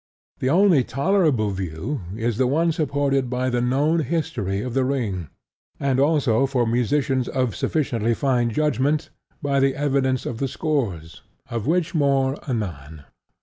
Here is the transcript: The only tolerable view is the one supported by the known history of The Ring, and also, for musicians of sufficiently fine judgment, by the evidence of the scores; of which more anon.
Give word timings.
The 0.39 0.49
only 0.49 0.83
tolerable 0.83 1.51
view 1.51 2.01
is 2.17 2.37
the 2.39 2.47
one 2.47 2.71
supported 2.71 3.29
by 3.29 3.51
the 3.51 3.61
known 3.61 3.99
history 3.99 4.61
of 4.63 4.73
The 4.73 4.83
Ring, 4.83 5.27
and 5.79 5.99
also, 5.99 6.47
for 6.47 6.65
musicians 6.65 7.27
of 7.27 7.55
sufficiently 7.55 8.15
fine 8.15 8.49
judgment, 8.49 9.11
by 9.43 9.59
the 9.59 9.75
evidence 9.75 10.25
of 10.25 10.39
the 10.39 10.47
scores; 10.47 11.21
of 11.51 11.67
which 11.67 11.93
more 11.93 12.35
anon. 12.49 13.03